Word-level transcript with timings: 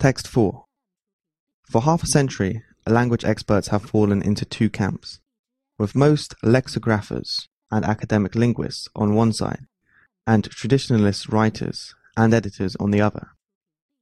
Text 0.00 0.26
4 0.28 0.64
For 1.66 1.82
half 1.82 2.02
a 2.02 2.06
century, 2.06 2.62
language 2.86 3.22
experts 3.22 3.68
have 3.68 3.82
fallen 3.82 4.22
into 4.22 4.46
two 4.46 4.70
camps, 4.70 5.20
with 5.76 5.94
most 5.94 6.34
lexicographers 6.42 7.48
and 7.70 7.84
academic 7.84 8.34
linguists 8.34 8.88
on 8.96 9.14
one 9.14 9.34
side, 9.34 9.66
and 10.26 10.48
traditionalist 10.48 11.30
writers 11.30 11.94
and 12.16 12.32
editors 12.32 12.76
on 12.76 12.92
the 12.92 13.02
other. 13.02 13.32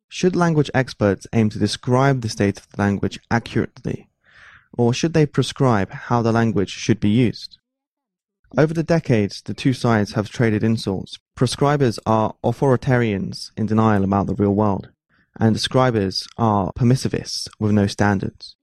Should 0.08 0.36
language 0.36 0.70
experts 0.72 1.26
aim 1.32 1.50
to 1.50 1.58
describe 1.58 2.20
the 2.20 2.28
state 2.28 2.60
of 2.60 2.70
the 2.70 2.80
language 2.80 3.18
accurately, 3.28 4.08
or 4.72 4.94
should 4.94 5.14
they 5.14 5.26
prescribe 5.26 5.90
how 5.90 6.22
the 6.22 6.30
language 6.30 6.70
should 6.70 7.00
be 7.00 7.10
used? 7.10 7.58
Over 8.56 8.72
the 8.72 8.84
decades, 8.84 9.42
the 9.42 9.52
two 9.52 9.72
sides 9.72 10.12
have 10.12 10.30
traded 10.30 10.62
insults. 10.62 11.18
Prescribers 11.36 11.98
are 12.06 12.36
authoritarians 12.44 13.50
in 13.56 13.66
denial 13.66 14.04
about 14.04 14.28
the 14.28 14.36
real 14.36 14.54
world, 14.54 14.90
and 15.38 15.54
describers 15.54 16.26
are 16.36 16.72
permissivists 16.72 17.48
with 17.58 17.72
no 17.72 17.86
standards. 17.86 18.56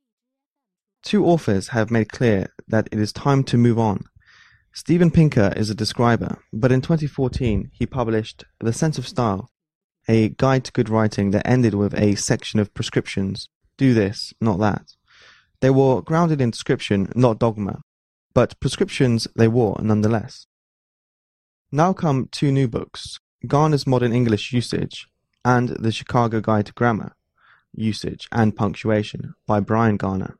Two 1.04 1.26
authors 1.26 1.70
have 1.70 1.92
made 1.92 2.12
clear 2.12 2.48
that 2.68 2.90
it 2.92 3.00
is 3.00 3.14
time 3.14 3.44
to 3.46 3.58
move 3.58 3.80
on. 3.80 4.06
Steven 4.74 5.12
Pinker 5.12 5.54
is 5.56 5.70
a 5.70 5.76
describer, 5.76 6.40
but 6.52 6.72
in 6.72 6.82
2014 6.82 7.70
he 7.74 7.86
published 7.86 8.44
The 8.60 8.74
Sense 8.74 8.98
of 8.98 9.08
Style, 9.08 9.50
a 10.08 10.30
guide 10.30 10.66
to 10.66 10.72
good 10.72 10.90
writing 10.90 11.32
that 11.32 11.48
ended 11.48 11.76
with 11.76 11.94
a 11.94 12.16
section 12.16 12.60
of 12.60 12.74
prescriptions 12.74 13.48
do 13.78 13.94
this, 13.94 14.34
not 14.42 14.60
that. 14.60 14.96
They 15.62 15.70
were 15.70 16.02
grounded 16.02 16.42
in 16.42 16.52
description, 16.52 17.12
not 17.16 17.40
dogma, 17.40 17.82
but 18.34 18.60
prescriptions 18.60 19.28
they 19.36 19.48
were 19.48 19.76
nonetheless. 19.82 20.48
Now 21.72 21.94
come 21.94 22.30
two 22.32 22.52
new 22.52 22.68
books 22.68 23.20
Garner's 23.48 23.86
Modern 23.86 24.12
English 24.12 24.52
Usage 24.54 25.08
and 25.46 25.70
The 25.70 25.94
Chicago 25.94 26.42
Guide 26.42 26.66
to 26.66 26.74
Grammar, 26.74 27.16
Usage 27.74 28.28
and 28.34 28.54
Punctuation 28.54 29.36
by 29.48 29.62
Bryan 29.62 29.96
Garner 29.96 30.38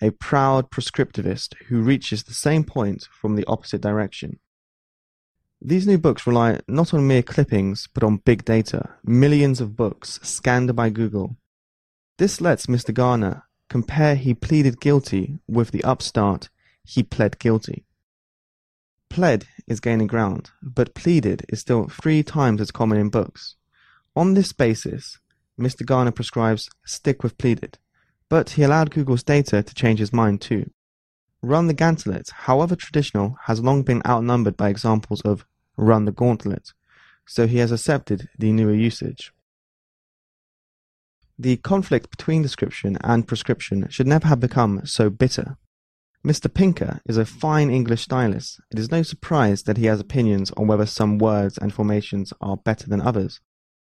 a 0.00 0.10
proud 0.10 0.70
prescriptivist 0.70 1.54
who 1.66 1.82
reaches 1.82 2.22
the 2.22 2.34
same 2.34 2.64
point 2.64 3.08
from 3.12 3.36
the 3.36 3.44
opposite 3.46 3.80
direction. 3.80 4.38
These 5.60 5.86
new 5.86 5.98
books 5.98 6.26
rely 6.26 6.60
not 6.66 6.92
on 6.92 7.06
mere 7.06 7.22
clippings, 7.22 7.88
but 7.92 8.02
on 8.02 8.16
big 8.16 8.44
data, 8.44 8.94
millions 9.04 9.60
of 9.60 9.76
books 9.76 10.18
scanned 10.22 10.74
by 10.74 10.90
Google. 10.90 11.36
This 12.18 12.40
lets 12.40 12.66
Mr. 12.66 12.92
Garner 12.92 13.44
compare 13.68 14.16
he 14.16 14.34
pleaded 14.34 14.80
guilty 14.80 15.38
with 15.46 15.70
the 15.70 15.84
upstart 15.84 16.48
he 16.84 17.02
pled 17.02 17.38
guilty. 17.38 17.86
Pled 19.08 19.46
is 19.68 19.78
gaining 19.78 20.08
ground, 20.08 20.50
but 20.62 20.94
pleaded 20.94 21.44
is 21.48 21.60
still 21.60 21.86
three 21.86 22.22
times 22.22 22.60
as 22.60 22.70
common 22.70 22.98
in 22.98 23.08
books. 23.08 23.56
On 24.14 24.34
this 24.34 24.52
basis, 24.52 25.18
Mr. 25.58 25.86
Garner 25.86 26.10
prescribes 26.10 26.68
stick 26.84 27.22
with 27.22 27.38
pleaded, 27.38 27.78
but 28.28 28.50
he 28.50 28.62
allowed 28.62 28.90
Google's 28.90 29.22
data 29.22 29.62
to 29.62 29.74
change 29.74 29.98
his 29.98 30.12
mind 30.12 30.42
too. 30.42 30.70
Run 31.40 31.66
the 31.66 31.74
gantlet, 31.74 32.28
however 32.30 32.76
traditional, 32.76 33.36
has 33.44 33.62
long 33.62 33.82
been 33.82 34.02
outnumbered 34.06 34.56
by 34.56 34.68
examples 34.68 35.22
of 35.22 35.46
run 35.76 36.04
the 36.04 36.12
gauntlet, 36.12 36.72
so 37.26 37.46
he 37.46 37.58
has 37.58 37.72
accepted 37.72 38.28
the 38.38 38.52
newer 38.52 38.74
usage. 38.74 39.32
The 41.38 41.56
conflict 41.56 42.10
between 42.10 42.42
description 42.42 42.98
and 43.02 43.26
prescription 43.26 43.88
should 43.88 44.06
never 44.06 44.28
have 44.28 44.40
become 44.40 44.84
so 44.84 45.08
bitter. 45.08 45.56
Mr. 46.24 46.52
Pinker 46.52 47.00
is 47.06 47.16
a 47.16 47.24
fine 47.24 47.70
English 47.70 48.02
stylist. 48.02 48.60
It 48.70 48.78
is 48.78 48.90
no 48.90 49.02
surprise 49.02 49.62
that 49.64 49.78
he 49.78 49.86
has 49.86 49.98
opinions 49.98 50.52
on 50.52 50.66
whether 50.66 50.86
some 50.86 51.18
words 51.18 51.56
and 51.58 51.72
formations 51.72 52.32
are 52.40 52.58
better 52.58 52.88
than 52.88 53.00
others. 53.00 53.40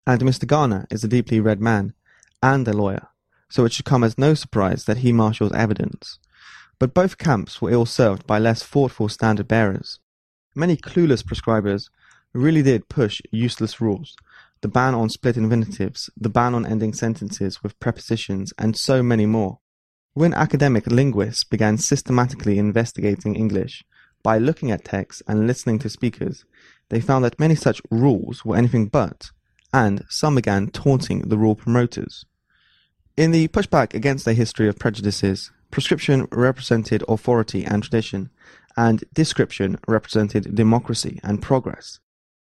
And 0.06 0.20
Mr. 0.22 0.46
Garner 0.46 0.86
is 0.90 1.04
a 1.04 1.08
deeply 1.08 1.40
read 1.40 1.60
man 1.60 1.94
and 2.42 2.66
a 2.66 2.72
lawyer 2.72 3.08
so 3.52 3.66
it 3.66 3.72
should 3.72 3.84
come 3.84 4.02
as 4.02 4.16
no 4.16 4.32
surprise 4.32 4.86
that 4.86 4.98
he 4.98 5.12
marshals 5.12 5.52
evidence. 5.52 6.18
But 6.78 6.94
both 6.94 7.18
camps 7.18 7.60
were 7.60 7.70
ill 7.70 7.84
served 7.84 8.26
by 8.26 8.38
less 8.38 8.62
thoughtful 8.62 9.10
standard 9.10 9.46
bearers. 9.46 9.98
Many 10.54 10.74
clueless 10.74 11.22
prescribers 11.22 11.90
really 12.32 12.62
did 12.62 12.88
push 12.88 13.20
useless 13.30 13.78
rules 13.78 14.16
the 14.62 14.68
ban 14.68 14.94
on 14.94 15.10
split 15.10 15.36
infinitives, 15.36 16.08
the 16.16 16.30
ban 16.30 16.54
on 16.54 16.64
ending 16.64 16.94
sentences 16.94 17.64
with 17.64 17.78
prepositions, 17.80 18.54
and 18.56 18.76
so 18.76 19.02
many 19.02 19.26
more. 19.26 19.58
When 20.14 20.32
academic 20.32 20.86
linguists 20.86 21.42
began 21.42 21.78
systematically 21.78 22.58
investigating 22.58 23.34
English 23.34 23.84
by 24.22 24.38
looking 24.38 24.70
at 24.70 24.84
texts 24.84 25.20
and 25.26 25.48
listening 25.48 25.80
to 25.80 25.90
speakers, 25.90 26.44
they 26.90 27.00
found 27.00 27.24
that 27.24 27.40
many 27.40 27.56
such 27.56 27.82
rules 27.90 28.44
were 28.44 28.56
anything 28.56 28.86
but, 28.86 29.32
and 29.72 30.04
some 30.08 30.34
began 30.34 30.68
taunting 30.68 31.20
the 31.20 31.38
rule 31.38 31.54
promoters. 31.54 32.24
In 33.16 33.30
the 33.30 33.48
pushback 33.48 33.94
against 33.94 34.26
a 34.26 34.32
history 34.32 34.68
of 34.68 34.78
prejudices, 34.78 35.50
prescription 35.70 36.28
represented 36.30 37.02
authority 37.08 37.64
and 37.64 37.82
tradition, 37.82 38.30
and 38.76 39.04
description 39.12 39.78
represented 39.86 40.54
democracy 40.54 41.20
and 41.22 41.42
progress. 41.42 42.00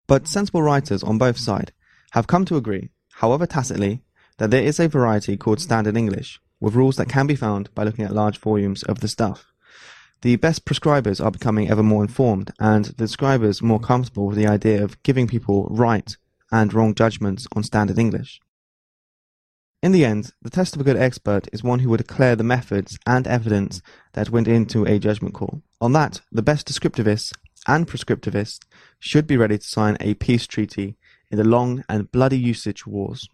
But 0.07 0.29
sensible 0.29 0.63
writers 0.63 1.03
on 1.03 1.19
both 1.19 1.39
sides 1.39 1.73
have 2.13 2.27
come 2.27 2.45
to 2.47 2.57
agree, 2.57 2.91
however 3.15 3.47
tacitly, 3.47 4.03
that 4.39 4.51
there 4.51 4.63
is 4.63 4.81
a 4.81 4.89
variety 4.89 5.37
called 5.37 5.61
Standard 5.61 5.97
English, 5.97 6.41
with 6.59 6.75
rules 6.75 6.97
that 6.97 7.09
can 7.09 7.27
be 7.27 7.37
found 7.37 7.73
by 7.75 7.85
looking 7.85 8.05
at 8.05 8.15
large 8.15 8.39
volumes 8.39 8.83
of 8.83 9.01
the 9.01 9.09
stuff. 9.09 9.53
The 10.23 10.37
best 10.37 10.67
prescribers 10.67 11.25
are 11.25 11.31
becoming 11.31 11.71
ever 11.71 11.83
more 11.83 12.03
informed, 12.03 12.53
and 12.59 12.87
the 12.87 12.93
describers 12.93 13.63
more 13.63 13.81
comfortable 13.81 14.27
with 14.27 14.37
the 14.37 14.47
idea 14.47 14.83
of 14.83 15.03
giving 15.03 15.27
people 15.27 15.69
right 15.71 16.17
and 16.53 16.73
wrong 16.73 16.95
judgments 16.95 17.47
on 17.55 17.63
Standard 17.63 17.99
English. 17.99 18.41
In 19.83 19.93
the 19.93 20.05
end, 20.05 20.33
the 20.43 20.51
test 20.51 20.75
of 20.75 20.81
a 20.83 20.85
good 20.85 20.99
expert 20.99 21.49
is 21.53 21.63
one 21.63 21.79
who 21.79 21.89
will 21.89 21.97
declare 21.97 22.37
the 22.37 22.45
methods 22.45 22.99
and 23.07 23.27
evidence 23.27 23.81
that 24.13 24.29
went 24.29 24.47
into 24.47 24.85
a 24.85 24.99
judgment 24.99 25.35
call. 25.35 25.63
On 25.81 25.93
that, 25.95 26.21
the 26.31 26.43
best 26.43 26.69
descriptivists 26.69 27.33
and 27.67 27.87
prescriptivists 27.87 28.61
should 28.99 29.27
be 29.27 29.39
ready 29.39 29.57
to 29.57 29.67
sign 29.67 29.97
a 30.01 30.15
peace 30.15 30.47
treaty 30.47 30.97
in 31.31 31.39
the 31.39 31.45
long 31.45 31.83
and 31.89 32.13
bloody 32.13 32.39
usage 32.39 32.87
wars. 32.87 33.29